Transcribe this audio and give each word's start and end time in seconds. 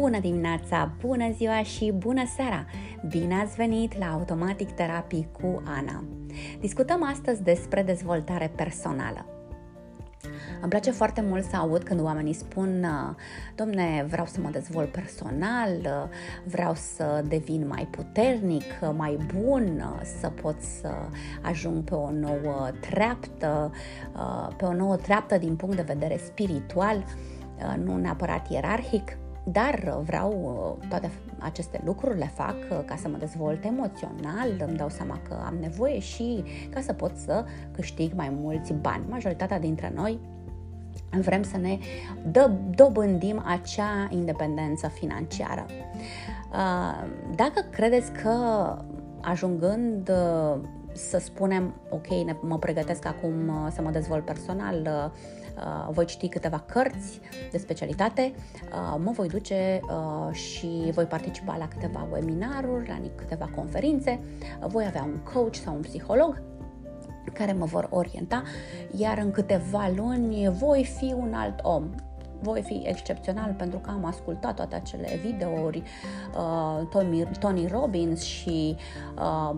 Bună 0.00 0.20
dimineața, 0.20 0.92
bună 1.00 1.30
ziua 1.32 1.62
și 1.62 1.92
bună 1.92 2.22
seara! 2.36 2.64
Bine 3.08 3.34
ați 3.34 3.54
venit 3.54 3.98
la 3.98 4.12
Automatic 4.12 4.70
Terapii 4.70 5.28
cu 5.40 5.62
Ana. 5.64 6.04
Discutăm 6.60 7.04
astăzi 7.04 7.42
despre 7.42 7.82
dezvoltare 7.82 8.52
personală. 8.56 9.26
Îmi 10.60 10.70
place 10.70 10.90
foarte 10.90 11.20
mult 11.28 11.44
să 11.44 11.56
aud 11.56 11.82
când 11.82 12.00
oamenii 12.00 12.32
spun 12.32 12.86
Domne, 13.54 14.06
vreau 14.08 14.26
să 14.26 14.40
mă 14.40 14.48
dezvolt 14.50 14.88
personal, 14.88 15.70
vreau 16.44 16.74
să 16.74 17.24
devin 17.28 17.66
mai 17.66 17.88
puternic, 17.90 18.64
mai 18.96 19.18
bun, 19.34 19.82
să 20.20 20.28
pot 20.28 20.60
să 20.60 20.90
ajung 21.42 21.84
pe 21.84 21.94
o 21.94 22.10
nouă 22.10 22.70
treaptă, 22.80 23.72
pe 24.56 24.64
o 24.64 24.72
nouă 24.72 24.96
treaptă 24.96 25.38
din 25.38 25.56
punct 25.56 25.76
de 25.76 25.82
vedere 25.82 26.16
spiritual, 26.24 27.04
nu 27.84 27.96
neapărat 27.96 28.50
ierarhic, 28.50 29.16
dar 29.52 29.98
vreau 30.04 30.32
uh, 30.80 30.88
toate 30.88 31.10
aceste 31.38 31.80
lucruri 31.84 32.18
le 32.18 32.30
fac 32.34 32.56
uh, 32.70 32.78
ca 32.84 32.96
să 32.96 33.08
mă 33.08 33.16
dezvolt 33.16 33.64
emoțional, 33.64 34.48
îmi 34.66 34.76
dau 34.76 34.88
seama 34.88 35.20
că 35.28 35.36
am 35.46 35.54
nevoie 35.60 35.98
și 35.98 36.44
ca 36.70 36.80
să 36.80 36.92
pot 36.92 37.16
să 37.16 37.44
câștig 37.72 38.12
mai 38.12 38.32
mulți 38.40 38.72
bani. 38.72 39.04
Majoritatea 39.08 39.58
dintre 39.58 39.92
noi 39.94 40.18
vrem 41.10 41.42
să 41.42 41.56
ne 41.56 41.78
dă, 42.30 42.50
dobândim 42.74 43.42
acea 43.46 44.08
independență 44.10 44.88
financiară. 44.88 45.66
Uh, 46.52 47.08
dacă 47.34 47.64
credeți 47.70 48.12
că 48.12 48.34
ajungând 49.20 50.10
să 50.92 51.18
spunem, 51.18 51.74
ok, 51.90 52.06
mă 52.40 52.58
pregătesc 52.58 53.06
acum 53.06 53.32
să 53.70 53.82
mă 53.82 53.90
dezvolt 53.90 54.24
personal, 54.24 54.74
Uh, 54.86 55.34
voi 55.90 56.04
citi 56.04 56.28
câteva 56.28 56.58
cărți 56.58 57.20
de 57.50 57.58
specialitate, 57.58 58.34
uh, 58.34 59.00
mă 59.04 59.10
voi 59.10 59.28
duce 59.28 59.80
uh, 59.82 60.34
și 60.34 60.90
voi 60.94 61.04
participa 61.04 61.56
la 61.56 61.68
câteva 61.68 62.08
webinaruri, 62.12 62.88
la 62.88 63.00
câteva 63.14 63.50
conferințe, 63.54 64.20
voi 64.60 64.84
avea 64.86 65.02
un 65.02 65.18
coach 65.32 65.54
sau 65.54 65.74
un 65.74 65.80
psiholog 65.80 66.42
care 67.32 67.52
mă 67.52 67.64
vor 67.64 67.86
orienta, 67.90 68.42
iar 68.96 69.18
în 69.18 69.30
câteva 69.30 69.90
luni 69.96 70.48
voi 70.48 70.84
fi 70.84 71.14
un 71.16 71.34
alt 71.34 71.60
om 71.62 71.90
voi 72.46 72.62
fi 72.62 72.82
excepțional 72.84 73.54
pentru 73.58 73.78
că 73.78 73.90
am 73.90 74.04
ascultat 74.04 74.54
toate 74.54 74.74
acele 74.74 75.20
videouri 75.24 75.82
uh, 76.36 76.86
Tony, 76.90 77.28
Tony 77.38 77.66
Robbins 77.66 78.22
și 78.22 78.76
uh, 79.18 79.56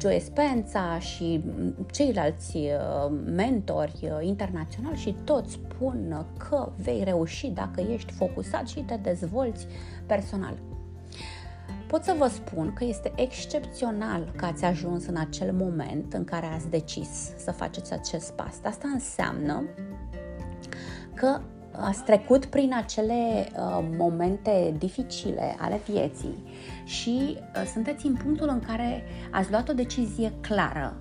Joe 0.00 0.18
Spencer 0.18 1.00
și 1.00 1.44
ceilalți 1.90 2.56
uh, 2.56 3.12
mentori 3.24 3.98
uh, 4.02 4.26
internaționali 4.26 4.96
și 4.96 5.16
toți 5.24 5.52
spun 5.52 6.26
că 6.48 6.72
vei 6.76 7.04
reuși 7.04 7.46
dacă 7.46 7.80
ești 7.80 8.12
focusat 8.12 8.68
și 8.68 8.80
te 8.80 8.96
dezvolți 9.02 9.66
personal. 10.06 10.54
Pot 11.86 12.04
să 12.04 12.14
vă 12.18 12.26
spun 12.26 12.72
că 12.72 12.84
este 12.84 13.12
excepțional 13.16 14.32
că 14.36 14.44
ați 14.44 14.64
ajuns 14.64 15.06
în 15.06 15.16
acel 15.16 15.52
moment 15.52 16.12
în 16.12 16.24
care 16.24 16.46
ați 16.46 16.68
decis 16.68 17.08
să 17.36 17.52
faceți 17.52 17.92
acest 17.92 18.32
pas. 18.32 18.54
Asta 18.64 18.88
înseamnă 18.92 19.64
că 21.14 21.40
ați 21.80 22.02
trecut 22.02 22.44
prin 22.44 22.74
acele 22.76 23.48
uh, 23.52 23.84
momente 23.96 24.74
dificile 24.78 25.56
ale 25.58 25.80
vieții 25.86 26.44
și 26.84 27.36
uh, 27.38 27.70
sunteți 27.72 28.06
în 28.06 28.14
punctul 28.14 28.48
în 28.48 28.60
care 28.60 29.02
ați 29.30 29.50
luat 29.50 29.68
o 29.68 29.72
decizie 29.72 30.32
clară 30.40 30.96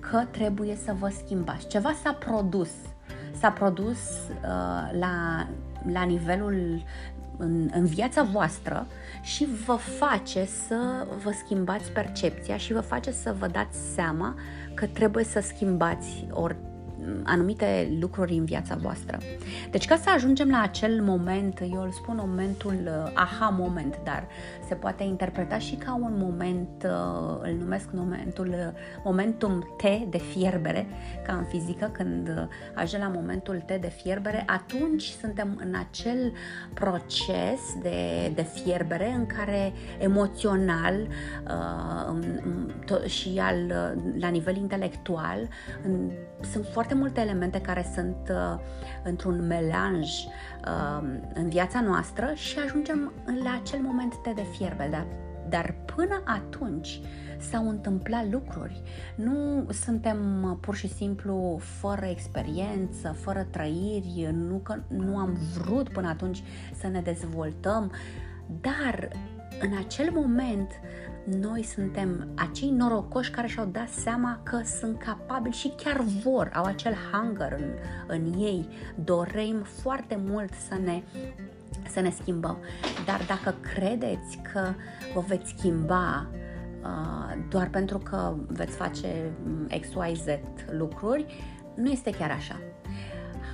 că 0.00 0.24
trebuie 0.30 0.76
să 0.84 0.94
vă 0.98 1.08
schimbați. 1.24 1.66
Ceva 1.66 1.92
s-a 2.02 2.12
produs. 2.12 2.70
S-a 3.38 3.50
produs 3.50 3.98
uh, 3.98 4.98
la, 4.98 5.46
la 5.92 6.02
nivelul 6.02 6.82
în, 7.36 7.70
în 7.72 7.84
viața 7.84 8.22
voastră 8.22 8.86
și 9.22 9.48
vă 9.66 9.74
face 9.74 10.44
să 10.44 11.06
vă 11.22 11.30
schimbați 11.44 11.90
percepția 11.90 12.56
și 12.56 12.72
vă 12.72 12.80
face 12.80 13.10
să 13.10 13.34
vă 13.38 13.46
dați 13.46 13.78
seama 13.94 14.34
că 14.74 14.86
trebuie 14.86 15.24
să 15.24 15.40
schimbați 15.40 16.26
ori 16.30 16.56
anumite 17.24 17.96
lucruri 18.00 18.32
în 18.32 18.44
viața 18.44 18.74
voastră. 18.74 19.18
Deci 19.70 19.86
ca 19.86 19.96
să 19.96 20.10
ajungem 20.14 20.50
la 20.50 20.60
acel 20.60 21.02
moment, 21.02 21.60
eu 21.60 21.82
îl 21.82 21.90
spun 21.90 22.16
momentul 22.26 22.78
uh, 22.84 23.12
aha 23.14 23.48
moment, 23.48 24.00
dar 24.04 24.26
se 24.68 24.74
poate 24.74 25.02
interpreta 25.02 25.58
și 25.58 25.74
ca 25.74 25.94
un 25.94 26.14
moment, 26.16 26.84
uh, 26.84 27.38
îl 27.42 27.54
numesc 27.58 27.88
momentul 27.92 28.48
uh, 28.48 28.80
momentum 29.04 29.74
T 29.76 29.82
de 30.10 30.18
fierbere, 30.18 30.86
ca 31.26 31.32
în 31.32 31.44
fizică, 31.44 31.90
când 31.92 32.48
ajungem 32.74 33.00
la 33.00 33.18
momentul 33.18 33.62
T 33.66 33.72
de 33.80 33.92
fierbere, 34.02 34.44
atunci 34.46 35.02
suntem 35.20 35.60
în 35.64 35.74
acel 35.88 36.32
proces 36.74 37.60
de, 37.82 38.30
de 38.34 38.42
fierbere 38.42 39.12
în 39.16 39.26
care 39.26 39.72
emoțional 39.98 41.08
și 43.06 43.38
al, 43.38 43.72
la 44.18 44.28
nivel 44.28 44.56
intelectual 44.56 45.48
sunt 46.50 46.66
foarte 46.72 46.94
multe 46.94 47.20
elemente 47.20 47.60
care 47.60 47.86
sunt 47.94 48.16
uh, 48.30 48.60
într-un 49.04 49.46
melanj 49.46 50.08
uh, 50.08 51.08
în 51.34 51.48
viața 51.48 51.80
noastră 51.80 52.32
și 52.34 52.58
ajungem 52.58 53.12
la 53.44 53.60
acel 53.62 53.80
moment 53.80 54.14
de 54.34 54.46
fierbe, 54.56 54.88
dar, 54.90 55.06
dar 55.48 55.74
până 55.94 56.22
atunci 56.24 57.00
s-au 57.50 57.68
întâmplat 57.68 58.30
lucruri. 58.30 58.82
Nu 59.14 59.66
suntem 59.72 60.42
uh, 60.50 60.56
pur 60.60 60.74
și 60.74 60.88
simplu 60.88 61.58
fără 61.60 62.06
experiență, 62.06 63.16
fără 63.20 63.46
trăiri, 63.50 64.28
nu 64.32 64.56
că 64.56 64.76
nu 64.88 65.16
am 65.16 65.38
vrut 65.58 65.88
până 65.88 66.08
atunci 66.08 66.42
să 66.80 66.88
ne 66.88 67.00
dezvoltăm, 67.00 67.92
dar 68.60 69.08
în 69.60 69.76
acel 69.86 70.10
moment 70.12 70.70
noi 71.24 71.62
suntem 71.62 72.28
acei 72.34 72.70
norocoși 72.70 73.30
care 73.30 73.46
și-au 73.46 73.66
dat 73.66 73.88
seama 73.88 74.40
că 74.42 74.60
sunt 74.80 74.98
capabili 74.98 75.54
și 75.54 75.72
chiar 75.76 76.00
vor, 76.22 76.50
au 76.54 76.64
acel 76.64 76.94
hunger 77.12 77.52
în, 77.52 77.70
în 78.06 78.32
ei, 78.38 78.68
dorim 79.04 79.62
foarte 79.62 80.20
mult 80.26 80.52
să 80.68 80.74
ne 80.84 81.02
să 81.88 82.00
ne 82.00 82.10
schimbăm. 82.10 82.56
Dar 83.06 83.20
dacă 83.26 83.54
credeți 83.74 84.38
că 84.52 84.72
vă 85.14 85.20
veți 85.20 85.54
schimba 85.56 86.26
uh, 86.82 87.44
doar 87.48 87.68
pentru 87.68 87.98
că 87.98 88.34
veți 88.46 88.76
face 88.76 89.32
mm, 89.44 89.66
XYZ 89.80 90.24
lucruri, 90.70 91.26
nu 91.74 91.90
este 91.90 92.10
chiar 92.10 92.30
așa 92.30 92.56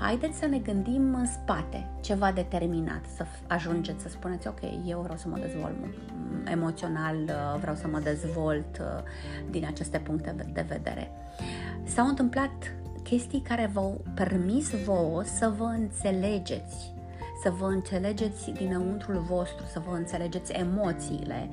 haideți 0.01 0.39
să 0.39 0.47
ne 0.47 0.59
gândim 0.59 1.15
în 1.15 1.27
spate, 1.27 1.89
ceva 2.01 2.33
determinat, 2.33 3.05
să 3.17 3.25
ajungeți 3.47 4.03
să 4.03 4.09
spuneți, 4.09 4.49
ok, 4.49 4.61
eu 4.87 5.01
vreau 5.01 5.17
să 5.17 5.29
mă 5.29 5.39
dezvolt 5.39 5.75
emoțional, 6.45 7.17
uh, 7.17 7.61
vreau 7.61 7.77
să 7.77 7.89
mă 7.89 7.99
dezvolt 7.99 8.79
uh, 8.81 9.03
din 9.51 9.67
aceste 9.67 9.99
puncte 9.99 10.35
de 10.53 10.65
vedere. 10.69 11.11
S-au 11.85 12.07
întâmplat 12.07 12.75
chestii 13.03 13.41
care 13.41 13.71
v-au 13.73 14.05
permis 14.15 14.71
vouă 14.85 15.23
să 15.23 15.53
vă 15.57 15.65
înțelegeți 15.65 16.95
să 17.43 17.51
vă 17.51 17.67
înțelegeți 17.67 18.51
dinăuntrul 18.51 19.19
vostru, 19.19 19.65
să 19.67 19.83
vă 19.87 19.95
înțelegeți 19.95 20.53
emoțiile, 20.53 21.49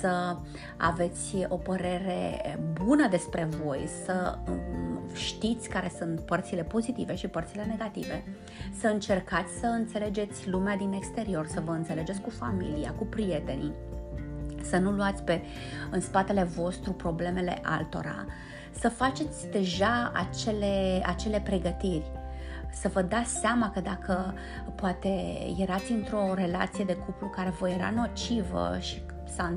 să 0.00 0.36
aveți 0.76 1.46
o 1.48 1.56
părere 1.56 2.40
bună 2.84 3.08
despre 3.08 3.48
voi, 3.62 3.88
să 4.04 4.38
um, 4.48 5.14
știți 5.14 5.68
care 5.68 5.92
sunt 5.98 6.20
părțile 6.20 6.62
pozitive 6.62 7.14
și 7.14 7.28
părțile 7.28 7.64
negative, 7.64 8.24
să 8.78 8.86
încercați 8.86 9.52
să 9.60 9.66
înțelegeți 9.66 10.48
lumea 10.48 10.76
din 10.76 10.92
exterior, 10.92 11.46
să 11.46 11.62
vă 11.64 11.72
înțelegeți 11.72 12.20
cu 12.20 12.30
familia, 12.30 12.94
cu 12.98 13.04
prietenii, 13.04 13.72
să 14.62 14.76
nu 14.76 14.90
luați 14.90 15.22
pe 15.22 15.40
în 15.90 16.00
spatele 16.00 16.42
vostru 16.42 16.92
problemele 16.92 17.58
altora, 17.62 18.26
să 18.78 18.88
faceți 18.88 19.48
deja 19.50 20.12
acele, 20.14 21.02
acele 21.06 21.40
pregătiri 21.44 22.19
să 22.72 22.88
vă 22.88 23.02
dați 23.02 23.38
seama 23.38 23.70
că 23.70 23.80
dacă 23.80 24.34
poate 24.74 25.38
erați 25.58 25.92
într-o 25.92 26.34
relație 26.34 26.84
de 26.84 26.96
cuplu 26.96 27.28
care 27.28 27.50
vă 27.50 27.68
era 27.68 27.90
nocivă 27.90 28.76
și 28.80 29.02
s-a, 29.34 29.54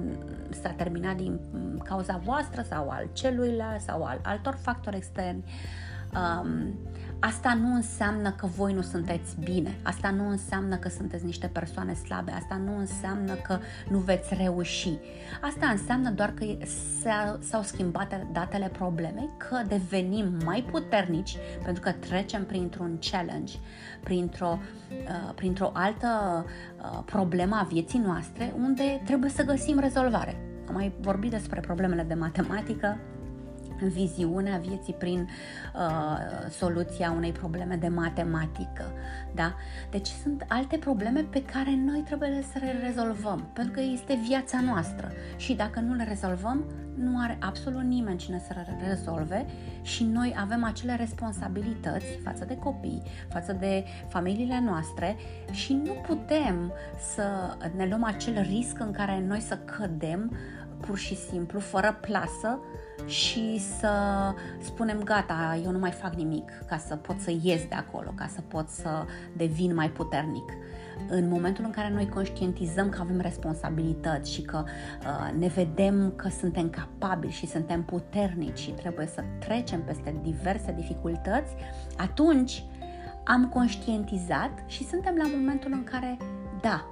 s-a 0.61 0.69
terminat 0.69 1.15
din 1.15 1.39
cauza 1.83 2.21
voastră 2.23 2.61
sau 2.61 2.89
al 2.89 3.09
celuilalt 3.13 3.81
sau 3.81 4.03
al 4.03 4.19
altor 4.23 4.57
factori 4.61 4.95
externi, 4.95 5.43
um, 6.15 6.75
asta 7.25 7.53
nu 7.53 7.73
înseamnă 7.75 8.31
că 8.31 8.45
voi 8.45 8.73
nu 8.73 8.81
sunteți 8.81 9.35
bine, 9.39 9.75
asta 9.81 10.09
nu 10.09 10.29
înseamnă 10.29 10.75
că 10.75 10.89
sunteți 10.89 11.25
niște 11.25 11.47
persoane 11.47 11.93
slabe, 11.93 12.31
asta 12.31 12.55
nu 12.65 12.77
înseamnă 12.77 13.33
că 13.33 13.57
nu 13.89 13.97
veți 13.97 14.33
reuși. 14.33 14.97
Asta 15.41 15.67
înseamnă 15.67 16.09
doar 16.09 16.31
că 16.31 16.45
s-au 17.39 17.61
schimbat 17.61 18.27
datele 18.31 18.67
problemei, 18.67 19.29
că 19.37 19.61
devenim 19.67 20.37
mai 20.45 20.65
puternici 20.71 21.37
pentru 21.63 21.81
că 21.81 21.91
trecem 21.91 22.45
printr-un 22.45 22.99
challenge, 23.11 23.53
printr-o, 24.03 24.59
uh, 24.89 25.33
printr-o 25.35 25.71
altă 25.73 26.45
uh, 26.45 26.99
problemă 27.05 27.55
a 27.55 27.67
vieții 27.71 27.99
noastre 27.99 28.53
unde 28.57 29.01
trebuie 29.05 29.29
să 29.29 29.43
găsim 29.43 29.79
rezolvare. 29.79 30.35
Am 30.67 30.73
mai 30.73 30.93
vorbit 31.01 31.31
despre 31.31 31.59
problemele 31.59 32.03
de 32.03 32.13
matematică, 32.13 32.97
viziunea 33.79 34.57
vieții 34.57 34.93
prin 34.93 35.29
uh, 35.75 36.49
soluția 36.49 37.11
unei 37.11 37.31
probleme 37.31 37.75
de 37.75 37.87
matematică. 37.87 38.91
Da? 39.35 39.55
Deci 39.89 40.07
sunt 40.07 40.45
alte 40.47 40.77
probleme 40.77 41.21
pe 41.29 41.43
care 41.43 41.75
noi 41.75 42.03
trebuie 42.05 42.43
să 42.51 42.59
le 42.59 42.79
rezolvăm, 42.85 43.49
pentru 43.53 43.73
că 43.73 43.81
este 43.81 44.19
viața 44.27 44.59
noastră 44.61 45.11
și 45.35 45.53
dacă 45.53 45.79
nu 45.79 45.93
le 45.93 46.03
rezolvăm, 46.03 46.63
nu 46.95 47.19
are 47.19 47.37
absolut 47.41 47.83
nimeni 47.83 48.17
cine 48.17 48.43
să 48.47 48.53
le 48.55 48.87
rezolve 48.87 49.45
și 49.81 50.03
noi 50.03 50.35
avem 50.39 50.63
acele 50.63 50.95
responsabilități 50.95 52.19
față 52.23 52.45
de 52.45 52.57
copii, 52.57 53.01
față 53.29 53.53
de 53.53 53.83
familiile 54.07 54.59
noastre 54.59 55.15
și 55.51 55.73
nu 55.73 55.91
putem 56.07 56.73
să 57.13 57.57
ne 57.75 57.87
luăm 57.87 58.03
acel 58.03 58.41
risc 58.41 58.79
în 58.79 58.91
care 58.91 59.23
noi 59.27 59.39
să 59.39 59.57
cădem 59.57 60.31
pur 60.79 60.97
și 60.97 61.15
simplu, 61.15 61.59
fără 61.59 61.97
plasă, 62.01 62.59
și 63.05 63.59
să 63.79 63.91
spunem 64.61 65.03
gata, 65.03 65.59
eu 65.63 65.71
nu 65.71 65.79
mai 65.79 65.91
fac 65.91 66.13
nimic 66.13 66.51
ca 66.67 66.77
să 66.77 66.95
pot 66.95 67.19
să 67.19 67.33
ies 67.41 67.65
de 67.67 67.75
acolo, 67.75 68.11
ca 68.15 68.27
să 68.33 68.41
pot 68.41 68.69
să 68.69 69.05
devin 69.37 69.73
mai 69.73 69.89
puternic. 69.89 70.51
În 71.09 71.29
momentul 71.29 71.63
în 71.65 71.71
care 71.71 71.89
noi 71.89 72.09
conștientizăm 72.09 72.89
că 72.89 73.01
avem 73.01 73.19
responsabilități 73.19 74.31
și 74.31 74.41
că 74.41 74.63
uh, 74.63 75.39
ne 75.39 75.47
vedem 75.47 76.13
că 76.15 76.29
suntem 76.29 76.69
capabili 76.69 77.31
și 77.31 77.47
suntem 77.47 77.83
puternici 77.83 78.59
și 78.59 78.71
trebuie 78.71 79.07
să 79.07 79.23
trecem 79.39 79.83
peste 79.83 80.19
diverse 80.23 80.71
dificultăți, 80.71 81.55
atunci 81.97 82.63
am 83.23 83.49
conștientizat 83.49 84.63
și 84.65 84.87
suntem 84.87 85.15
la 85.15 85.27
momentul 85.35 85.71
în 85.71 85.83
care, 85.83 86.17
da, 86.61 86.85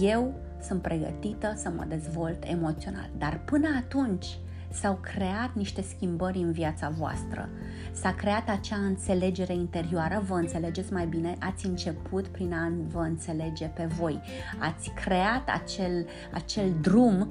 eu 0.00 0.34
sunt 0.62 0.82
pregătită 0.82 1.52
să 1.56 1.70
mă 1.76 1.84
dezvolt 1.88 2.44
emoțional. 2.46 3.10
Dar 3.18 3.40
până 3.44 3.68
atunci, 3.76 4.38
s-au 4.70 4.98
creat 5.02 5.54
niște 5.54 5.82
schimbări 5.82 6.38
în 6.38 6.52
viața 6.52 6.88
voastră. 6.88 7.48
S-a 7.92 8.14
creat 8.14 8.48
acea 8.48 8.76
înțelegere 8.76 9.54
interioară, 9.54 10.22
vă 10.26 10.34
înțelegeți 10.34 10.92
mai 10.92 11.06
bine, 11.06 11.36
ați 11.40 11.66
început 11.66 12.26
prin 12.26 12.52
a 12.52 12.72
vă 12.92 13.00
înțelege 13.00 13.66
pe 13.66 13.84
voi. 13.98 14.20
Ați 14.58 14.90
creat 15.04 15.48
acel, 15.48 16.06
acel 16.32 16.72
drum 16.80 17.28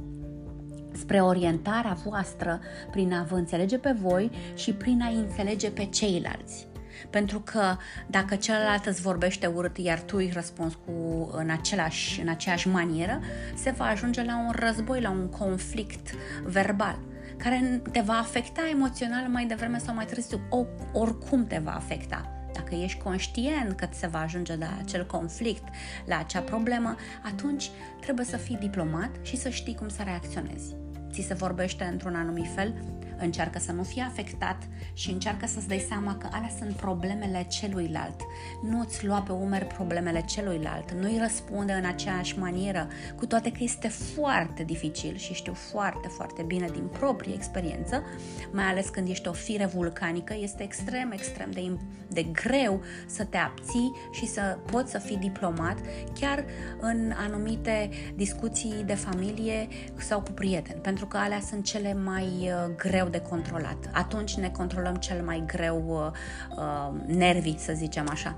spre 0.91 1.21
orientarea 1.21 1.97
voastră 2.03 2.59
prin 2.91 3.13
a 3.13 3.23
vă 3.23 3.35
înțelege 3.35 3.77
pe 3.77 3.95
voi 4.01 4.31
și 4.55 4.73
prin 4.73 5.01
a 5.01 5.07
înțelege 5.07 5.71
pe 5.71 5.85
ceilalți. 5.85 6.67
Pentru 7.09 7.39
că 7.39 7.75
dacă 8.07 8.35
celălalt 8.35 8.85
îți 8.85 9.01
vorbește 9.01 9.47
urât, 9.47 9.77
iar 9.77 10.01
tu 10.01 10.15
îi 10.17 10.31
răspunzi 10.33 10.77
cu, 10.85 10.91
în, 11.31 11.49
același, 11.49 12.21
în 12.21 12.27
aceeași 12.27 12.67
manieră, 12.67 13.19
se 13.55 13.71
va 13.71 13.85
ajunge 13.85 14.23
la 14.23 14.37
un 14.37 14.51
război, 14.55 15.01
la 15.01 15.09
un 15.09 15.29
conflict 15.29 16.09
verbal 16.45 16.99
care 17.43 17.81
te 17.91 17.99
va 17.99 18.13
afecta 18.13 18.61
emoțional 18.71 19.27
mai 19.27 19.45
devreme 19.45 19.77
sau 19.77 19.95
mai 19.95 20.05
târziu. 20.05 20.39
O, 20.49 20.65
oricum 20.93 21.47
te 21.47 21.61
va 21.63 21.75
afecta. 21.75 22.33
Dacă 22.53 22.75
ești 22.75 22.99
conștient 22.99 23.75
că 23.75 23.87
se 23.91 24.07
va 24.07 24.19
ajunge 24.19 24.55
la 24.55 24.77
acel 24.79 25.05
conflict, 25.05 25.63
la 26.05 26.17
acea 26.17 26.39
problemă, 26.39 26.95
atunci 27.23 27.69
trebuie 28.01 28.25
să 28.25 28.37
fii 28.37 28.57
diplomat 28.57 29.09
și 29.21 29.37
să 29.37 29.49
știi 29.49 29.75
cum 29.75 29.87
să 29.87 30.01
reacționezi. 30.03 30.75
Ți 31.11 31.21
se 31.21 31.33
vorbește 31.33 31.83
într-un 31.83 32.15
anumit 32.15 32.53
fel, 32.55 32.73
încearcă 33.19 33.59
să 33.59 33.71
nu 33.71 33.83
fii 33.83 34.01
afectat 34.01 34.67
și 34.93 35.11
încearcă 35.11 35.47
să-ți 35.47 35.67
dai 35.67 35.85
seama 35.87 36.15
că 36.15 36.27
alea 36.31 36.51
sunt 36.57 36.75
problemele 36.75 37.45
celuilalt. 37.49 38.21
Nu 38.61 38.79
îți 38.79 39.05
lua 39.05 39.21
pe 39.21 39.31
umeri 39.31 39.65
problemele 39.65 40.21
celuilalt, 40.21 40.91
nu-i 40.91 41.17
răspunde 41.21 41.73
în 41.73 41.85
aceeași 41.85 42.39
manieră, 42.39 42.87
cu 43.15 43.25
toate 43.25 43.51
că 43.51 43.57
este 43.59 43.87
foarte 43.87 44.63
dificil 44.63 45.17
și 45.17 45.33
știu 45.33 45.53
foarte, 45.53 46.07
foarte 46.07 46.41
bine 46.41 46.67
din 46.71 46.87
proprie 46.87 47.33
experiență, 47.33 48.03
mai 48.51 48.63
ales 48.63 48.89
când 48.89 49.09
ești 49.09 49.27
o 49.27 49.31
fire 49.31 49.65
vulcanică, 49.65 50.35
este 50.39 50.63
extrem, 50.63 51.11
extrem 51.11 51.51
de, 51.51 51.77
de 52.07 52.23
greu 52.23 52.81
să 53.05 53.23
te 53.25 53.37
abții 53.37 53.95
și 54.11 54.27
să 54.27 54.57
poți 54.71 54.91
să 54.91 54.97
fii 54.97 55.17
diplomat 55.17 55.77
chiar 56.19 56.45
în 56.79 57.13
anumite 57.15 57.89
discuții 58.15 58.83
de 58.85 58.93
familie 58.93 59.67
sau 59.95 60.21
cu 60.21 60.31
prieteni, 60.31 60.81
pentru 60.81 61.05
că 61.05 61.17
alea 61.17 61.39
sunt 61.39 61.63
cele 61.63 61.93
mai 61.93 62.25
uh, 62.25 62.75
greu 62.75 63.07
de 63.09 63.21
controlat. 63.21 63.89
Atunci 63.93 64.35
ne 64.35 64.49
controlăm 64.49 64.95
cel 64.95 65.23
mai 65.23 65.43
greu 65.45 65.83
uh, 65.87 66.57
uh, 66.57 67.15
nervii, 67.15 67.55
să 67.59 67.73
zicem 67.75 68.07
așa. 68.09 68.37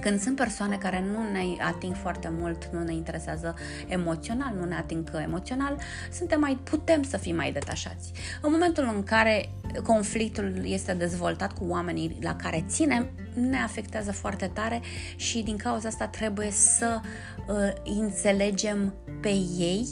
Când 0.00 0.20
sunt 0.20 0.36
persoane 0.36 0.76
care 0.76 1.04
nu 1.12 1.32
ne 1.32 1.62
ating 1.64 1.94
foarte 1.96 2.32
mult, 2.38 2.68
nu 2.72 2.82
ne 2.82 2.94
interesează 2.94 3.54
emoțional, 3.86 4.54
nu 4.58 4.64
ne 4.64 4.74
ating 4.74 5.10
emoțional, 5.24 5.76
suntem 6.12 6.40
mai, 6.40 6.58
putem 6.64 7.02
să 7.02 7.16
fim 7.16 7.36
mai 7.36 7.52
detașați. 7.52 8.12
În 8.42 8.50
momentul 8.52 8.90
în 8.94 9.02
care 9.02 9.50
conflictul 9.84 10.60
este 10.64 10.92
dezvoltat 10.92 11.52
cu 11.52 11.64
oamenii 11.68 12.18
la 12.20 12.36
care 12.36 12.64
ținem, 12.68 13.10
ne 13.34 13.58
afectează 13.58 14.12
foarte 14.12 14.50
tare 14.54 14.80
și 15.16 15.42
din 15.42 15.56
cauza 15.56 15.88
asta 15.88 16.06
trebuie 16.06 16.50
să 16.50 17.00
uh, 17.46 17.56
înțelegem 17.98 18.94
pe 19.20 19.32
ei 19.58 19.86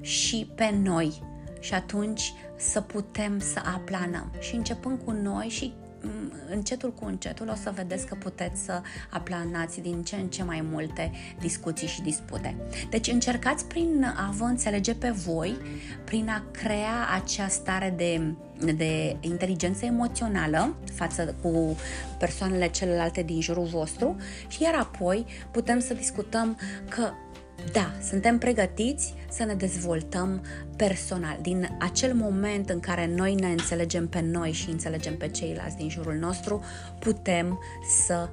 și 0.00 0.52
pe 0.54 0.74
noi 0.82 1.25
și 1.66 1.74
atunci 1.74 2.32
să 2.56 2.80
putem 2.80 3.38
să 3.38 3.60
aplanăm. 3.74 4.32
Și 4.38 4.54
începând 4.54 4.98
cu 5.04 5.10
noi 5.10 5.46
și 5.48 5.72
mm, 6.02 6.32
încetul 6.50 6.92
cu 6.92 7.04
încetul 7.04 7.48
o 7.48 7.54
să 7.54 7.72
vedeți 7.74 8.06
că 8.06 8.14
puteți 8.14 8.64
să 8.64 8.80
aplanați 9.10 9.80
din 9.80 10.02
ce 10.02 10.16
în 10.16 10.28
ce 10.28 10.42
mai 10.42 10.64
multe 10.70 11.10
discuții 11.40 11.86
și 11.86 12.02
dispute. 12.02 12.56
Deci 12.90 13.08
încercați 13.08 13.64
prin 13.64 14.14
a 14.16 14.30
vă 14.36 14.44
înțelege 14.44 14.94
pe 14.94 15.10
voi, 15.10 15.56
prin 16.04 16.28
a 16.28 16.42
crea 16.50 17.08
acea 17.22 17.48
stare 17.48 17.94
de, 17.96 18.34
de 18.72 19.16
inteligență 19.20 19.84
emoțională 19.84 20.76
față 20.94 21.34
cu 21.42 21.76
persoanele 22.18 22.68
celelalte 22.68 23.22
din 23.22 23.40
jurul 23.40 23.66
vostru 23.66 24.16
și 24.48 24.62
iar 24.62 24.74
apoi 24.74 25.26
putem 25.50 25.80
să 25.80 25.94
discutăm 25.94 26.58
că 26.88 27.10
da, 27.72 27.92
suntem 28.08 28.38
pregătiți 28.38 29.14
să 29.30 29.44
ne 29.44 29.54
dezvoltăm 29.54 30.44
personal. 30.76 31.38
Din 31.42 31.76
acel 31.80 32.14
moment 32.14 32.70
în 32.70 32.80
care 32.80 33.10
noi 33.14 33.34
ne 33.34 33.46
înțelegem 33.46 34.08
pe 34.08 34.20
noi 34.20 34.52
și 34.52 34.70
înțelegem 34.70 35.16
pe 35.16 35.28
ceilalți 35.28 35.76
din 35.76 35.88
jurul 35.88 36.14
nostru, 36.14 36.64
putem 36.98 37.58
să 38.06 38.28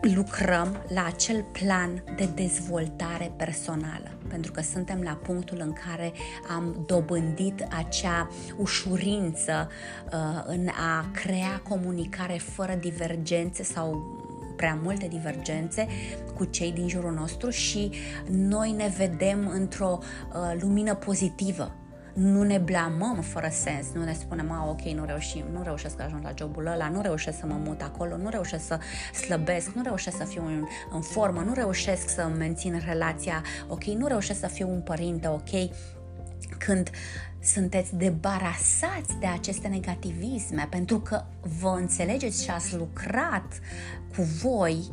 lucrăm 0.00 0.84
la 0.88 1.04
acel 1.06 1.44
plan 1.52 2.04
de 2.16 2.28
dezvoltare 2.34 3.32
personală, 3.36 4.10
pentru 4.28 4.52
că 4.52 4.60
suntem 4.60 5.00
la 5.02 5.12
punctul 5.12 5.58
în 5.60 5.72
care 5.86 6.12
am 6.56 6.84
dobândit 6.86 7.66
acea 7.76 8.28
ușurință 8.56 9.68
uh, 10.12 10.42
în 10.46 10.68
a 10.68 11.10
crea 11.12 11.60
comunicare 11.68 12.38
fără 12.38 12.74
divergențe 12.74 13.62
sau 13.62 14.19
prea 14.60 14.78
multe 14.82 15.06
divergențe 15.06 15.86
cu 16.36 16.44
cei 16.44 16.72
din 16.72 16.88
jurul 16.88 17.12
nostru 17.12 17.50
și 17.50 17.90
noi 18.30 18.70
ne 18.70 18.92
vedem 18.96 19.50
într-o 19.54 19.98
uh, 19.98 20.60
lumină 20.60 20.94
pozitivă 20.94 21.74
nu 22.14 22.42
ne 22.42 22.58
blamăm 22.58 23.20
fără 23.20 23.48
sens, 23.50 23.86
nu 23.94 24.04
ne 24.04 24.12
spunem, 24.12 24.50
a, 24.50 24.68
ok, 24.68 24.80
nu 24.80 25.04
reușim, 25.04 25.44
nu 25.52 25.62
reușesc 25.62 25.96
să 25.96 26.02
ajung 26.02 26.22
la 26.22 26.32
jobul 26.38 26.66
ăla, 26.66 26.88
nu 26.88 27.00
reușesc 27.00 27.38
să 27.38 27.46
mă 27.46 27.60
mut 27.64 27.82
acolo, 27.82 28.16
nu 28.16 28.28
reușesc 28.28 28.66
să 28.66 28.78
slăbesc, 29.24 29.72
nu 29.72 29.82
reușesc 29.82 30.16
să 30.16 30.24
fiu 30.24 30.42
în, 30.46 30.66
în 30.92 31.00
formă, 31.00 31.40
nu 31.40 31.52
reușesc 31.52 32.08
să 32.08 32.30
mențin 32.38 32.80
relația 32.86 33.42
ok, 33.68 33.84
nu 33.84 34.06
reușesc 34.06 34.40
să 34.40 34.46
fiu 34.46 34.68
un 34.68 34.80
părinte 34.80 35.28
ok. 35.28 35.70
Când 36.58 36.90
sunteți 37.42 37.96
debarasați 37.96 39.16
de 39.20 39.26
aceste 39.26 39.68
negativisme 39.68 40.66
pentru 40.70 41.00
că 41.00 41.24
vă 41.60 41.76
înțelegeți 41.78 42.42
și 42.42 42.50
ați 42.50 42.76
lucrat 42.76 43.60
cu 44.16 44.22
voi, 44.22 44.90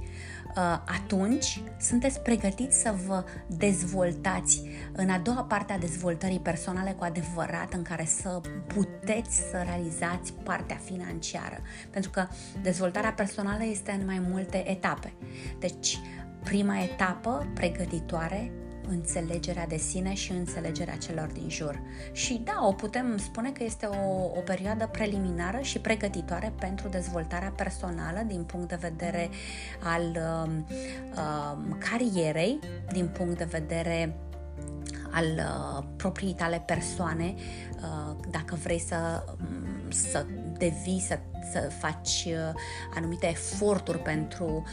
uh, 0.58 0.80
atunci 0.86 1.64
sunteți 1.80 2.20
pregătiți 2.20 2.82
să 2.82 2.94
vă 3.06 3.24
dezvoltați 3.48 4.62
în 4.92 5.10
a 5.10 5.18
doua 5.18 5.44
parte 5.44 5.74
a 5.74 5.78
dezvoltării 5.78 6.40
personale 6.40 6.92
cu 6.92 7.04
adevărat, 7.04 7.74
în 7.74 7.82
care 7.82 8.06
să 8.06 8.42
puteți 8.68 9.36
să 9.36 9.62
realizați 9.66 10.34
partea 10.34 10.80
financiară. 10.84 11.62
Pentru 11.90 12.10
că 12.10 12.28
dezvoltarea 12.62 13.14
personală 13.14 13.64
este 13.66 13.92
în 13.92 14.06
mai 14.06 14.22
multe 14.30 14.70
etape. 14.70 15.14
Deci, 15.60 16.00
prima 16.44 16.80
etapă 16.80 17.48
pregătitoare 17.54 18.52
înțelegerea 18.90 19.68
de 19.68 19.78
sine 19.78 20.14
și 20.14 20.32
înțelegerea 20.32 20.96
celor 20.96 21.28
din 21.28 21.50
jur. 21.50 21.80
Și 22.12 22.42
da, 22.44 22.66
o 22.68 22.72
putem 22.72 23.18
spune 23.18 23.52
că 23.52 23.64
este 23.64 23.86
o, 23.86 24.24
o 24.24 24.42
perioadă 24.46 24.90
preliminară 24.92 25.60
și 25.62 25.80
pregătitoare 25.80 26.54
pentru 26.60 26.88
dezvoltarea 26.88 27.54
personală 27.56 28.24
din 28.28 28.44
punct 28.44 28.68
de 28.68 28.78
vedere 28.82 29.30
al 29.84 30.04
um, 30.46 30.68
um, 31.16 31.78
carierei, 31.92 32.60
din 32.92 33.08
punct 33.08 33.38
de 33.38 33.48
vedere 33.50 34.16
al 35.12 35.26
uh, 35.26 35.84
proprii 35.96 36.34
tale 36.34 36.64
persoane, 36.66 37.36
uh, 37.82 38.16
dacă 38.30 38.56
vrei 38.56 38.80
să, 38.80 39.24
um, 39.40 39.92
să 39.92 40.26
devii, 40.58 41.06
să 41.08 41.20
să 41.52 41.72
faci 41.80 42.28
uh, 42.28 42.60
anumite 42.96 43.28
eforturi 43.28 44.00
pentru 44.00 44.64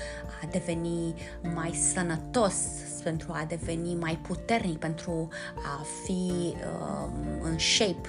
a 0.43 0.47
deveni 0.51 1.15
mai 1.55 1.71
sănătos, 1.93 2.55
pentru 3.03 3.33
a 3.33 3.45
deveni 3.49 3.95
mai 3.95 4.19
puternic, 4.23 4.79
pentru 4.79 5.29
a 5.55 5.85
fi 6.05 6.55
uh, 6.55 7.09
în 7.43 7.59
shape, 7.59 8.09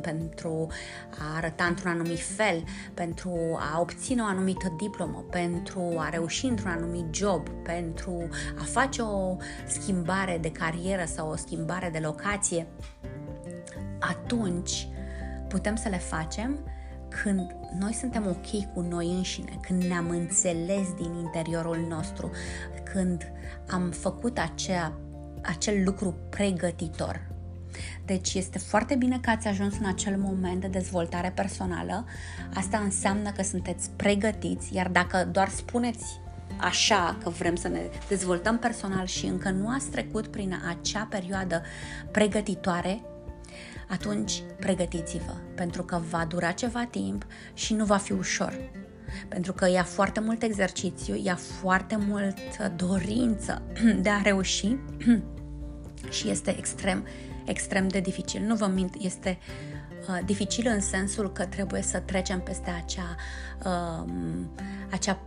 pentru 0.00 0.66
a 1.18 1.36
arăta 1.36 1.64
într-un 1.64 1.90
anumit 1.90 2.20
fel, 2.20 2.64
pentru 2.94 3.58
a 3.72 3.80
obține 3.80 4.22
o 4.22 4.24
anumită 4.24 4.74
diplomă, 4.78 5.24
pentru 5.30 5.94
a 5.96 6.08
reuși 6.08 6.46
într-un 6.46 6.70
anumit 6.70 7.14
job, 7.14 7.48
pentru 7.48 8.28
a 8.60 8.62
face 8.64 9.02
o 9.02 9.36
schimbare 9.66 10.38
de 10.40 10.52
carieră 10.52 11.04
sau 11.04 11.30
o 11.30 11.36
schimbare 11.36 11.88
de 11.92 11.98
locație, 11.98 12.66
atunci 13.98 14.88
putem 15.48 15.76
să 15.76 15.88
le 15.88 15.98
facem 15.98 16.58
când 17.22 17.56
noi 17.78 17.92
suntem 17.92 18.26
ok 18.26 18.72
cu 18.74 18.80
noi 18.80 19.10
înșine, 19.10 19.58
când 19.60 19.82
ne-am 19.82 20.10
înțeles 20.10 20.94
din 20.96 21.14
interiorul 21.14 21.86
nostru, 21.88 22.30
când 22.92 23.32
am 23.70 23.90
făcut 23.90 24.38
acea, 24.38 24.98
acel 25.42 25.84
lucru 25.84 26.14
pregătitor. 26.30 27.28
Deci 28.04 28.34
este 28.34 28.58
foarte 28.58 28.94
bine 28.94 29.18
că 29.20 29.30
ați 29.30 29.46
ajuns 29.46 29.78
în 29.78 29.86
acel 29.86 30.16
moment 30.18 30.60
de 30.60 30.66
dezvoltare 30.66 31.32
personală. 31.34 32.04
Asta 32.54 32.78
înseamnă 32.78 33.30
că 33.30 33.42
sunteți 33.42 33.90
pregătiți, 33.90 34.74
iar 34.74 34.88
dacă 34.88 35.28
doar 35.32 35.48
spuneți 35.48 36.20
așa 36.60 37.16
că 37.22 37.30
vrem 37.30 37.54
să 37.54 37.68
ne 37.68 37.80
dezvoltăm 38.08 38.58
personal 38.58 39.06
și 39.06 39.26
încă 39.26 39.50
nu 39.50 39.68
ați 39.68 39.90
trecut 39.90 40.26
prin 40.26 40.60
acea 40.68 41.06
perioadă 41.10 41.62
pregătitoare, 42.10 43.00
atunci 43.90 44.42
pregătiți-vă, 44.58 45.32
pentru 45.54 45.82
că 45.82 46.00
va 46.10 46.24
dura 46.24 46.50
ceva 46.50 46.84
timp 46.90 47.26
și 47.54 47.74
nu 47.74 47.84
va 47.84 47.96
fi 47.96 48.12
ușor. 48.12 48.70
Pentru 49.28 49.52
că 49.52 49.68
ia 49.70 49.82
foarte 49.82 50.20
mult 50.20 50.42
exercițiu, 50.42 51.14
ia 51.22 51.34
foarte 51.34 51.96
mult 51.96 52.36
dorință 52.76 53.62
de 54.02 54.08
a 54.08 54.22
reuși 54.22 54.76
și 56.16 56.30
este 56.30 56.58
extrem, 56.58 57.06
extrem 57.44 57.88
de 57.88 58.00
dificil. 58.00 58.42
Nu 58.42 58.54
vă 58.54 58.66
mint, 58.66 58.94
este 58.98 59.38
uh, 60.08 60.18
dificil 60.24 60.66
în 60.66 60.80
sensul 60.80 61.32
că 61.32 61.44
trebuie 61.44 61.82
să 61.82 61.98
trecem 61.98 62.40
peste 62.40 62.70
acea, 62.70 63.16
uh, 63.64 64.10
acea 64.90 65.20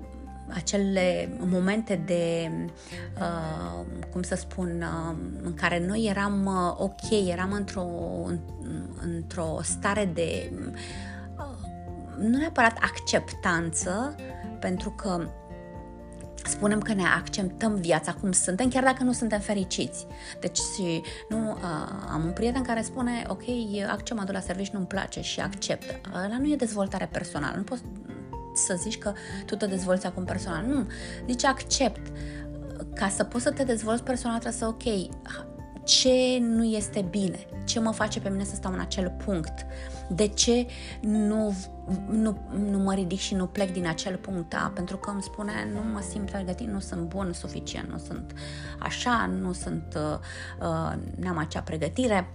acele 0.49 1.37
momente 1.39 2.03
de, 2.05 2.51
uh, 3.19 3.85
cum 4.11 4.21
să 4.21 4.35
spun, 4.35 4.81
uh, 4.81 5.15
în 5.43 5.53
care 5.53 5.85
noi 5.87 6.05
eram 6.09 6.45
uh, 6.45 6.75
ok, 6.77 7.29
eram 7.31 7.51
într-o, 7.51 7.87
într-o 9.01 9.59
stare 9.61 10.05
de, 10.13 10.51
uh, 11.37 11.67
nu 12.17 12.37
neapărat 12.37 12.77
acceptanță, 12.81 14.15
pentru 14.59 14.89
că 14.89 15.27
spunem 16.45 16.79
că 16.79 16.93
ne 16.93 17.03
acceptăm 17.03 17.75
viața 17.75 18.13
cum 18.13 18.31
suntem, 18.31 18.69
chiar 18.69 18.83
dacă 18.83 19.03
nu 19.03 19.11
suntem 19.11 19.39
fericiți. 19.39 20.07
Deci, 20.39 20.59
nu, 21.29 21.51
uh, 21.51 21.59
am 22.11 22.23
un 22.25 22.31
prieten 22.31 22.61
care 22.61 22.81
spune, 22.81 23.23
ok, 23.27 23.43
accept, 23.89 24.19
mă 24.19 24.25
duc 24.25 24.33
la 24.33 24.39
serviciu, 24.39 24.71
nu-mi 24.73 24.85
place 24.85 25.21
și 25.21 25.39
accept. 25.39 26.09
Ăla 26.13 26.37
nu 26.37 26.51
e 26.51 26.55
dezvoltare 26.55 27.09
personală, 27.11 27.57
nu 27.57 27.63
poți 27.63 27.83
să 28.53 28.75
zici 28.77 28.97
că 28.97 29.13
tu 29.45 29.55
te 29.55 29.65
dezvolți 29.65 30.05
acum 30.05 30.23
personal. 30.23 30.65
Nu, 30.65 30.87
zici 31.27 31.45
accept. 31.45 32.11
Ca 32.95 33.09
să 33.09 33.23
poți 33.23 33.43
să 33.43 33.51
te 33.51 33.63
dezvolți 33.63 34.03
personal 34.03 34.39
trebuie 34.39 34.59
să, 34.59 34.67
ok, 34.67 34.83
ce 35.83 36.37
nu 36.39 36.63
este 36.63 37.05
bine, 37.09 37.39
ce 37.65 37.79
mă 37.79 37.91
face 37.91 38.19
pe 38.19 38.29
mine 38.29 38.43
să 38.43 38.55
stau 38.55 38.73
în 38.73 38.79
acel 38.79 39.15
punct, 39.25 39.65
de 40.09 40.27
ce 40.27 40.65
nu, 41.01 41.55
nu, 42.09 42.37
nu 42.69 42.77
mă 42.77 42.93
ridic 42.93 43.19
și 43.19 43.35
nu 43.35 43.45
plec 43.45 43.71
din 43.71 43.87
acel 43.87 44.17
punct 44.17 44.53
A, 44.53 44.71
pentru 44.75 44.97
că 44.97 45.09
îmi 45.09 45.21
spune 45.21 45.51
nu 45.73 45.91
mă 45.91 46.01
simt 46.09 46.31
pregătit, 46.31 46.67
nu 46.67 46.79
sunt 46.79 47.01
bun 47.01 47.33
suficient, 47.33 47.89
nu 47.89 47.97
sunt 47.97 48.33
așa, 48.79 49.29
nu 49.39 49.53
sunt, 49.53 49.95
uh, 49.95 50.19
uh, 50.59 50.93
n-am 51.15 51.37
acea 51.37 51.61
pregătire, 51.61 52.33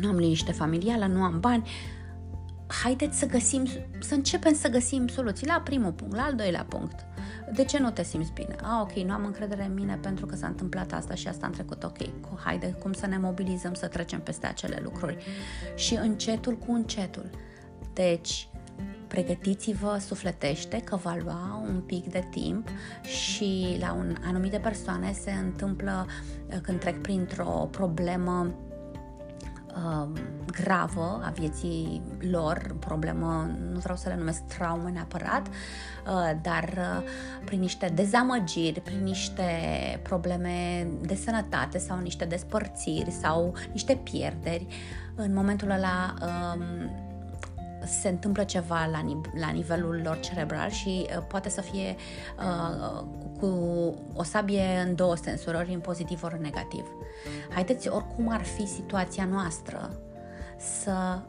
nu 0.00 0.08
am 0.08 0.16
liniște 0.16 0.52
familială, 0.52 1.06
nu 1.06 1.22
am 1.22 1.40
bani, 1.40 1.70
haideți 2.82 3.18
să 3.18 3.26
găsim, 3.26 3.66
să 3.98 4.14
începem 4.14 4.54
să 4.54 4.68
găsim 4.68 5.08
soluții 5.08 5.46
la 5.46 5.60
primul 5.64 5.92
punct, 5.92 6.14
la 6.14 6.22
al 6.22 6.34
doilea 6.34 6.66
punct. 6.68 7.06
De 7.54 7.64
ce 7.64 7.78
nu 7.78 7.90
te 7.90 8.02
simți 8.02 8.32
bine? 8.32 8.56
Ah, 8.62 8.80
ok, 8.80 8.92
nu 8.92 9.12
am 9.12 9.24
încredere 9.24 9.64
în 9.64 9.74
mine 9.74 9.98
pentru 10.02 10.26
că 10.26 10.36
s-a 10.36 10.46
întâmplat 10.46 10.92
asta 10.92 11.14
și 11.14 11.28
asta 11.28 11.46
în 11.46 11.52
trecut. 11.52 11.84
Ok, 11.84 11.96
haide, 12.44 12.76
cum 12.78 12.92
să 12.92 13.06
ne 13.06 13.18
mobilizăm 13.18 13.74
să 13.74 13.86
trecem 13.86 14.20
peste 14.20 14.46
acele 14.46 14.80
lucruri. 14.82 15.24
Și 15.74 15.94
încetul 15.94 16.56
cu 16.56 16.72
încetul. 16.72 17.30
Deci, 17.92 18.48
pregătiți-vă 19.06 19.96
sufletește 20.00 20.80
că 20.80 20.96
va 20.96 21.16
lua 21.24 21.62
un 21.66 21.80
pic 21.80 22.10
de 22.10 22.26
timp 22.30 22.68
și 23.02 23.76
la 23.80 23.92
un, 23.92 24.16
anumite 24.26 24.58
persoane 24.58 25.12
se 25.12 25.30
întâmplă 25.30 26.06
când 26.62 26.80
trec 26.80 27.00
printr-o 27.00 27.68
problemă 27.70 28.46
uh, 28.46 28.63
gravă 30.46 31.20
a 31.24 31.30
vieții 31.30 32.02
lor, 32.30 32.76
problemă, 32.78 33.50
nu 33.72 33.78
vreau 33.78 33.96
să 33.96 34.08
le 34.08 34.16
numesc 34.16 34.42
traumă 34.42 34.90
neapărat, 34.92 35.46
uh, 35.46 36.30
dar 36.42 36.64
uh, 36.78 37.04
prin 37.44 37.60
niște 37.60 37.90
dezamăgiri, 37.94 38.80
prin 38.80 39.02
niște 39.02 39.44
probleme 40.02 40.86
de 41.00 41.14
sănătate 41.14 41.78
sau 41.78 41.98
niște 41.98 42.24
despărțiri 42.24 43.10
sau 43.10 43.54
niște 43.72 43.94
pierderi, 44.02 44.66
în 45.14 45.34
momentul 45.34 45.70
ăla 45.70 46.14
uh, 46.22 46.62
se 47.86 48.08
întâmplă 48.08 48.44
ceva 48.44 48.88
la, 48.90 49.20
la 49.40 49.48
nivelul 49.48 50.00
lor 50.04 50.20
cerebral 50.20 50.70
și 50.70 51.06
uh, 51.16 51.24
poate 51.28 51.48
să 51.48 51.60
fie 51.60 51.96
uh, 52.38 53.04
cu 53.38 53.46
o 54.14 54.22
sabie 54.22 54.84
în 54.86 54.94
două 54.94 55.16
sensuri, 55.16 55.56
ori 55.56 55.72
în 55.72 55.80
pozitiv, 55.80 56.22
ori 56.22 56.34
în 56.34 56.40
negativ. 56.40 56.86
Haideți, 57.50 57.88
oricum 57.88 58.28
ar 58.28 58.42
fi 58.42 58.66
situația 58.66 59.24
noastră, 59.24 59.90
să 60.58 61.22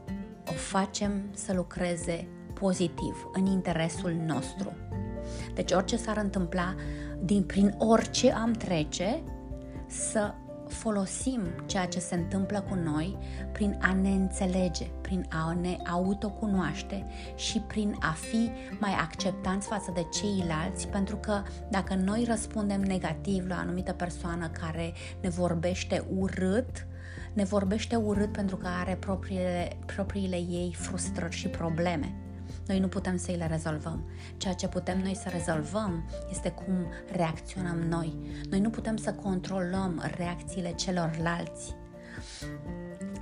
o 0.50 0.54
facem 0.54 1.12
să 1.34 1.54
lucreze 1.54 2.28
pozitiv, 2.54 3.30
în 3.34 3.46
interesul 3.46 4.12
nostru. 4.26 4.72
Deci 5.54 5.72
orice 5.72 5.98
s-ar 5.98 6.18
întâmpla, 6.18 6.76
din, 7.24 7.44
prin 7.44 7.76
orice 7.78 8.32
am 8.32 8.52
trece, 8.52 9.24
să 9.88 10.34
folosim 10.68 11.42
ceea 11.66 11.86
ce 11.86 12.00
se 12.00 12.16
întâmplă 12.16 12.62
cu 12.62 12.76
noi 12.76 13.18
prin 13.52 13.78
a 13.82 13.94
ne 13.94 14.10
înțelege, 14.10 14.86
prin 15.02 15.26
a 15.30 15.54
ne 15.62 15.78
autocunoaște 15.90 17.06
și 17.36 17.60
prin 17.60 17.96
a 18.00 18.12
fi 18.12 18.52
mai 18.80 18.94
acceptanți 18.94 19.68
față 19.68 19.92
de 19.94 20.06
ceilalți, 20.14 20.88
pentru 20.88 21.16
că 21.16 21.42
dacă 21.70 21.96
noi 21.96 22.24
răspundem 22.28 22.82
negativ 22.82 23.48
la 23.48 23.56
o 23.56 23.60
anumită 23.60 23.94
persoană 23.94 24.50
care 24.50 24.94
ne 25.22 25.30
vorbește 25.30 26.06
urât, 26.18 26.88
ne 27.34 27.44
vorbește 27.44 27.96
urât 27.96 28.32
pentru 28.32 28.56
că 28.56 28.68
are 28.68 28.96
propriile, 28.96 29.68
propriile 29.86 30.36
ei 30.36 30.76
frustrări 30.78 31.36
și 31.36 31.48
probleme. 31.48 32.25
Noi 32.68 32.80
nu 32.80 32.88
putem 32.88 33.18
să 33.18 33.32
îi 33.32 33.38
le 33.38 33.48
rezolvăm. 33.48 34.04
Ceea 34.38 34.54
ce 34.54 34.68
putem 34.68 35.00
noi 35.00 35.16
să 35.16 35.30
rezolvăm 35.30 36.10
este 36.30 36.50
cum 36.50 36.74
reacționăm 37.12 37.78
noi. 37.78 38.16
Noi 38.50 38.60
nu 38.60 38.70
putem 38.70 38.98
să 38.98 39.14
controlăm 39.14 40.12
reacțiile 40.18 40.74
celorlalți. 40.74 41.76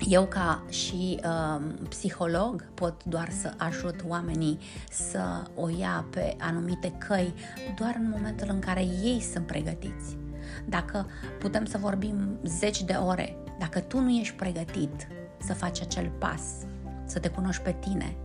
Eu, 0.08 0.26
ca 0.26 0.64
și 0.70 1.20
uh, 1.24 1.62
psiholog, 1.90 2.66
pot 2.74 3.04
doar 3.04 3.30
să 3.30 3.54
ajut 3.58 4.04
oamenii 4.08 4.60
să 4.92 5.44
o 5.56 5.70
ia 5.70 6.06
pe 6.10 6.36
anumite 6.40 6.92
căi 7.08 7.34
doar 7.76 7.96
în 8.00 8.10
momentul 8.10 8.48
în 8.50 8.60
care 8.60 8.82
ei 8.82 9.22
sunt 9.34 9.46
pregătiți. 9.46 10.18
Dacă 10.66 11.08
putem 11.40 11.66
să 11.66 11.78
vorbim 11.78 12.40
zeci 12.44 12.84
de 12.84 12.94
ore, 12.94 13.36
dacă 13.60 13.80
tu 13.80 14.00
nu 14.00 14.10
ești 14.10 14.36
pregătit 14.36 15.08
să 15.40 15.54
faci 15.54 15.82
acel 15.82 16.12
pas, 16.20 16.42
să 17.06 17.20
te 17.20 17.30
cunoști 17.30 17.62
pe 17.62 17.76
tine, 17.80 18.16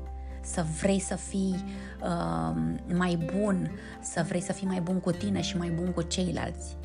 să 0.40 0.64
vrei 0.80 0.99
să 1.00 1.14
fii 1.14 1.64
uh, 2.02 2.57
mai 2.95 3.30
bun, 3.35 3.71
să 4.00 4.25
vrei 4.28 4.40
să 4.40 4.52
fii 4.52 4.66
mai 4.66 4.80
bun 4.80 5.00
cu 5.00 5.11
tine 5.11 5.40
și 5.40 5.57
mai 5.57 5.68
bun 5.68 5.92
cu 5.92 6.02
ceilalți, 6.02 6.76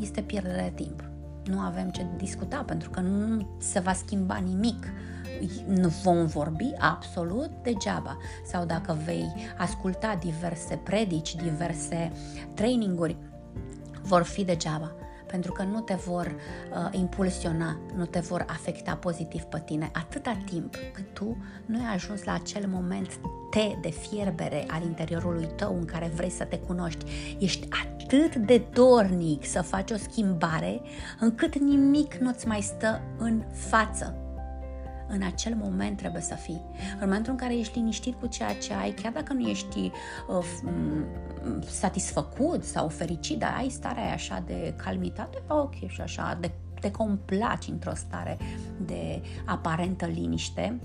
este 0.00 0.20
pierdere 0.20 0.72
de 0.74 0.84
timp. 0.84 1.04
Nu 1.44 1.58
avem 1.58 1.90
ce 1.90 2.06
discuta 2.16 2.62
pentru 2.66 2.90
că 2.90 3.00
nu 3.00 3.46
se 3.58 3.78
va 3.78 3.92
schimba 3.92 4.36
nimic. 4.36 4.86
Nu 5.66 5.88
vom 5.88 6.26
vorbi 6.26 6.72
absolut 6.78 7.50
degeaba. 7.62 8.16
Sau 8.46 8.64
dacă 8.64 8.98
vei 9.04 9.34
asculta 9.58 10.18
diverse 10.20 10.80
predici, 10.84 11.34
diverse 11.34 12.12
traininguri, 12.54 13.16
vor 14.02 14.22
fi 14.22 14.44
degeaba 14.44 14.92
pentru 15.30 15.52
că 15.52 15.62
nu 15.62 15.80
te 15.80 15.94
vor 15.94 16.26
uh, 16.26 16.88
impulsiona, 16.90 17.80
nu 17.96 18.06
te 18.06 18.20
vor 18.20 18.44
afecta 18.48 18.94
pozitiv 18.94 19.42
pe 19.42 19.62
tine 19.64 19.90
atâta 19.92 20.38
timp 20.44 20.76
cât 20.92 21.14
tu 21.14 21.36
nu 21.66 21.78
ai 21.78 21.94
ajuns 21.94 22.24
la 22.24 22.32
acel 22.32 22.66
moment 22.68 23.20
T 23.50 23.56
de 23.80 23.90
fierbere 23.90 24.64
al 24.70 24.82
interiorului 24.82 25.48
tău 25.56 25.76
în 25.76 25.84
care 25.84 26.10
vrei 26.14 26.30
să 26.30 26.44
te 26.44 26.58
cunoști. 26.58 27.04
Ești 27.38 27.68
atât 27.84 28.34
de 28.34 28.62
dornic 28.72 29.46
să 29.46 29.62
faci 29.62 29.90
o 29.90 29.96
schimbare 29.96 30.80
încât 31.20 31.58
nimic 31.58 32.14
nu-ți 32.14 32.46
mai 32.46 32.60
stă 32.60 33.00
în 33.18 33.42
față 33.52 34.27
în 35.08 35.22
acel 35.22 35.54
moment 35.54 35.96
trebuie 35.96 36.22
să 36.22 36.34
fii. 36.34 36.60
În 36.92 36.98
momentul 37.00 37.32
în 37.32 37.38
care 37.38 37.58
ești 37.58 37.78
liniștit 37.78 38.14
cu 38.20 38.26
ceea 38.26 38.54
ce 38.54 38.74
ai, 38.74 38.90
chiar 38.90 39.12
dacă 39.12 39.32
nu 39.32 39.48
ești 39.48 39.90
uh, 40.28 40.44
satisfăcut 41.66 42.64
sau 42.64 42.88
fericit, 42.88 43.38
dar 43.38 43.54
ai 43.58 43.68
starea 43.68 44.02
aia 44.02 44.12
așa 44.12 44.42
de 44.46 44.74
calmitate, 44.76 45.42
ok, 45.48 45.74
și 45.88 46.00
așa, 46.00 46.38
de 46.40 46.50
te 46.80 46.90
complaci 46.90 47.66
într-o 47.68 47.94
stare 47.94 48.38
de 48.86 49.22
aparentă 49.44 50.06
liniște, 50.06 50.80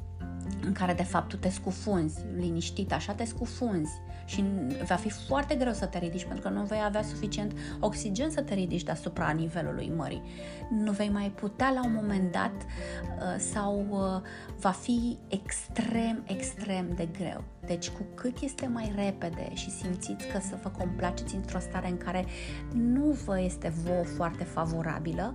în 0.66 0.72
care 0.72 0.94
de 0.94 1.04
fapt 1.04 1.30
tu 1.30 1.38
te 1.38 1.50
scufunzi, 1.50 2.20
liniștit, 2.38 2.94
așa 2.94 3.14
te 3.14 3.26
scufunzi 3.26 3.92
și 4.26 4.44
va 4.88 4.96
fi 4.96 5.10
foarte 5.10 5.56
greu 5.56 5.74
să 5.74 5.86
te 5.86 5.98
ridici 5.98 6.26
pentru 6.26 6.42
că 6.42 6.50
nu 6.50 6.64
vei 6.64 6.82
avea 6.86 7.04
suficient 7.04 7.52
oxigen 7.80 8.30
să 8.30 8.42
te 8.42 8.54
ridici 8.54 8.84
deasupra 8.84 9.30
nivelului 9.30 9.92
mării. 9.96 10.22
Nu 10.70 10.92
vei 10.92 11.10
mai 11.10 11.32
putea 11.36 11.72
la 11.72 11.86
un 11.86 11.94
moment 11.94 12.32
dat 12.32 12.54
uh, 12.56 13.36
sau 13.38 13.86
uh, 13.90 14.22
va 14.60 14.72
fi 14.72 15.18
extrem, 15.28 16.24
extrem 16.28 16.86
de 16.96 17.10
greu. 17.18 17.44
Deci 17.66 17.90
cu 17.90 18.06
cât 18.14 18.40
este 18.40 18.68
mai 18.68 18.92
repede 18.96 19.54
și 19.54 19.70
simțiți 19.70 20.28
că 20.28 20.40
să 20.40 20.58
vă 20.64 20.70
complaceți 20.70 21.36
într-o 21.36 21.60
stare 21.60 21.88
în 21.88 21.98
care 21.98 22.26
nu 22.74 23.18
vă 23.26 23.40
este 23.42 23.74
vouă 23.84 24.04
foarte 24.04 24.44
favorabilă, 24.44 25.34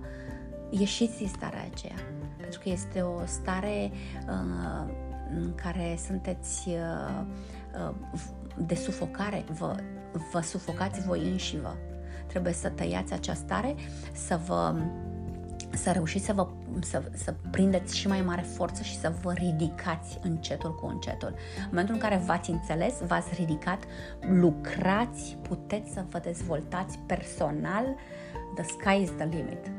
ieșiți 0.69 1.17
din 1.17 1.27
starea 1.27 1.67
aceea. 1.71 1.95
Pentru 2.37 2.59
că 2.59 2.69
este 2.69 3.01
o 3.01 3.25
stare 3.25 3.91
uh, 4.27 4.93
în 5.35 5.55
care 5.55 5.99
sunteți 6.05 6.67
uh, 6.67 7.23
uh, 7.89 7.95
de 8.65 8.75
sufocare, 8.75 9.43
vă, 9.59 9.75
vă 10.31 10.39
sufocați 10.39 11.05
voi 11.05 11.29
înși 11.31 11.59
vă. 11.59 11.75
Trebuie 12.27 12.53
să 12.53 12.69
tăiați 12.69 13.13
această 13.13 13.43
stare, 13.45 13.75
să 14.13 14.39
vă 14.45 14.75
să 15.71 15.91
reușiți 15.91 16.25
să, 16.25 16.33
vă, 16.33 16.47
să, 16.81 17.03
să 17.13 17.33
prindeți 17.51 17.97
și 17.97 18.07
mai 18.07 18.21
mare 18.21 18.41
forță 18.41 18.83
și 18.83 18.97
să 18.97 19.13
vă 19.21 19.33
ridicați 19.33 20.19
încetul 20.21 20.75
cu 20.75 20.85
încetul. 20.85 21.33
În 21.57 21.67
momentul 21.69 21.93
în 21.93 21.99
care 21.99 22.21
v-ați 22.25 22.49
înțeles, 22.49 22.93
v-ați 23.07 23.33
ridicat, 23.33 23.83
lucrați, 24.29 25.37
puteți 25.41 25.91
să 25.91 26.05
vă 26.09 26.19
dezvoltați 26.19 26.99
personal, 27.05 27.85
the 28.55 28.63
sky 28.63 29.01
is 29.01 29.09
the 29.09 29.25
limit 29.25 29.78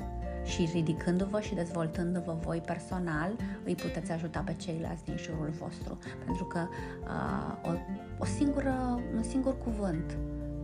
și 0.50 0.68
ridicându-vă 0.72 1.40
și 1.40 1.54
dezvoltându-vă 1.54 2.36
voi 2.40 2.58
personal, 2.58 3.30
îi 3.64 3.74
puteți 3.74 4.12
ajuta 4.12 4.42
pe 4.46 4.54
ceilalți 4.54 5.04
din 5.04 5.16
jurul 5.16 5.50
vostru. 5.58 5.98
Pentru 6.24 6.44
că 6.44 6.66
uh, 7.02 7.70
o, 7.70 7.74
o 8.18 8.24
singură, 8.24 9.00
un 9.14 9.22
singur 9.22 9.58
cuvânt, 9.58 10.16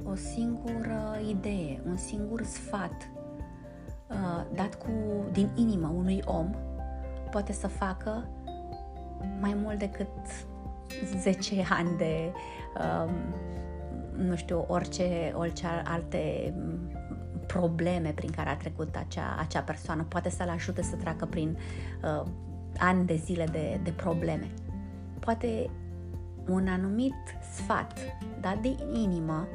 o 0.04 0.14
singură 0.14 1.18
idee, 1.28 1.80
un 1.86 1.96
singur 1.96 2.42
sfat 2.42 3.10
uh, 4.08 4.44
dat 4.54 4.74
cu, 4.74 4.90
din 5.32 5.50
inimă 5.54 5.92
unui 5.96 6.22
om 6.24 6.50
poate 7.30 7.52
să 7.52 7.66
facă 7.66 8.28
mai 9.40 9.56
mult 9.62 9.78
decât 9.78 10.08
10 11.20 11.64
ani 11.70 11.96
de, 11.96 12.32
uh, 12.78 13.10
nu 14.16 14.36
știu, 14.36 14.64
orice, 14.68 15.32
orice 15.36 15.66
alte 15.84 16.54
probleme 17.56 18.12
prin 18.14 18.30
care 18.30 18.48
a 18.48 18.56
trecut 18.56 18.96
acea, 18.96 19.36
acea 19.38 19.60
persoană, 19.60 20.02
poate 20.08 20.30
să-l 20.30 20.48
ajute 20.48 20.82
să 20.82 20.96
treacă 20.96 21.24
prin 21.24 21.58
uh, 22.02 22.26
ani 22.78 23.06
de 23.06 23.20
zile 23.24 23.44
de, 23.52 23.80
de 23.82 23.90
probleme. 23.90 24.50
Poate 25.18 25.70
un 26.48 26.68
anumit 26.68 27.14
sfat 27.54 27.98
dat 28.40 28.60
din 28.60 28.78
inimă 28.94 29.48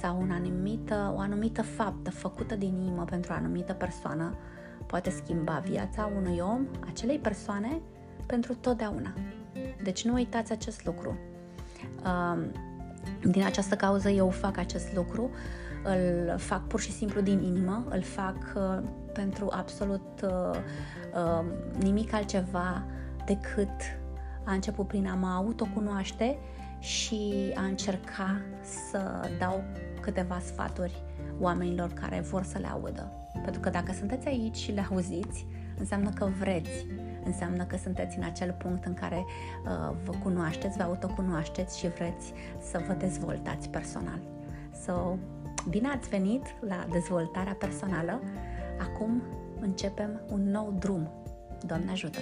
sau 0.00 0.20
un 0.20 0.30
anumită, 0.30 1.12
o 1.16 1.18
anumită 1.18 1.62
faptă 1.62 2.10
făcută 2.10 2.56
din 2.56 2.74
inimă 2.80 3.04
pentru 3.04 3.32
o 3.32 3.34
anumită 3.34 3.72
persoană 3.72 4.34
poate 4.86 5.10
schimba 5.10 5.62
viața 5.64 6.10
unui 6.16 6.38
om, 6.38 6.66
acelei 6.88 7.18
persoane, 7.18 7.80
pentru 8.26 8.54
totdeauna. 8.54 9.12
Deci 9.82 10.04
nu 10.04 10.12
uitați 10.12 10.52
acest 10.52 10.84
lucru. 10.84 11.18
Uh, 12.04 12.44
din 13.24 13.44
această 13.44 13.74
cauză 13.74 14.08
eu 14.08 14.30
fac 14.30 14.56
acest 14.56 14.94
lucru 14.94 15.30
îl 15.82 16.38
fac 16.38 16.66
pur 16.66 16.80
și 16.80 16.92
simplu 16.92 17.20
din 17.20 17.42
inimă, 17.42 17.84
îl 17.88 18.02
fac 18.02 18.36
uh, 18.56 18.82
pentru 19.12 19.48
absolut 19.50 20.22
uh, 20.22 20.30
uh, 21.14 21.44
nimic 21.78 22.12
altceva 22.12 22.84
decât 23.26 23.80
a 24.44 24.52
început 24.52 24.86
prin 24.86 25.06
a 25.06 25.14
mă 25.14 25.26
autocunoaște 25.26 26.38
și 26.78 27.52
a 27.54 27.62
încerca 27.62 28.40
să 28.90 29.30
dau 29.38 29.64
câteva 30.00 30.40
sfaturi 30.44 31.02
oamenilor 31.40 31.92
care 31.92 32.20
vor 32.20 32.42
să 32.42 32.58
le 32.58 32.66
audă. 32.66 33.12
Pentru 33.42 33.60
că 33.60 33.70
dacă 33.70 33.92
sunteți 33.92 34.26
aici 34.26 34.56
și 34.56 34.72
le 34.72 34.86
auziți, 34.90 35.46
înseamnă 35.78 36.10
că 36.10 36.28
vreți, 36.38 36.86
înseamnă 37.24 37.64
că 37.64 37.76
sunteți 37.76 38.16
în 38.16 38.24
acel 38.24 38.54
punct 38.58 38.84
în 38.84 38.94
care 38.94 39.16
uh, 39.16 39.96
vă 40.04 40.12
cunoașteți, 40.22 40.76
vă 40.76 40.82
autocunoașteți 40.82 41.78
și 41.78 41.88
vreți 41.88 42.32
să 42.70 42.82
vă 42.86 42.92
dezvoltați 42.92 43.68
personal. 43.68 44.20
So, 44.84 45.16
Bine 45.68 45.88
ați 45.88 46.08
venit 46.08 46.42
la 46.60 46.86
dezvoltarea 46.90 47.54
personală. 47.54 48.22
Acum 48.80 49.22
începem 49.60 50.20
un 50.30 50.50
nou 50.50 50.74
drum. 50.78 51.10
Doamne 51.66 51.90
ajută! 51.90 52.18